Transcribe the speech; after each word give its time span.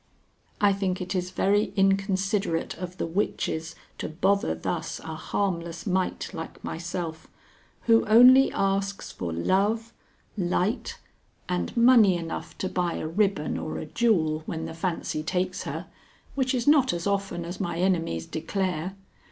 I 0.59 0.73
think 0.73 0.99
it 0.99 1.13
is 1.13 1.29
very 1.29 1.71
inconsiderate 1.75 2.73
of 2.79 2.97
the 2.97 3.05
witches 3.05 3.75
to 3.99 4.09
bother 4.09 4.55
thus 4.55 4.99
a 5.01 5.13
harmless 5.13 5.85
mite 5.85 6.31
like 6.33 6.63
myself, 6.63 7.27
who 7.81 8.03
only 8.07 8.51
asks 8.51 9.11
for 9.11 9.31
love, 9.31 9.93
light, 10.35 10.97
and 11.47 11.77
money 11.77 12.15
enough 12.17 12.57
to 12.57 12.67
buy 12.67 12.95
a 12.95 13.07
ribbon 13.07 13.59
or 13.59 13.77
a 13.77 13.85
jewel 13.85 14.41
when 14.47 14.65
the 14.65 14.73
fancy 14.73 15.21
takes 15.21 15.65
her, 15.65 15.85
which 16.33 16.55
is 16.55 16.67
not 16.67 16.93
as 16.93 17.05
often 17.05 17.45
as 17.45 17.59
my 17.59 17.77
enemies 17.77 18.25
declare. 18.25 18.95